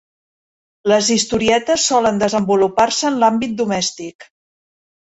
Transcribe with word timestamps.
Les 0.91 1.09
historietes 1.17 1.85
solen 1.91 2.19
desenvolupar-se 2.25 3.09
en 3.13 3.21
l'àmbit 3.25 3.57
domèstic. 3.63 4.33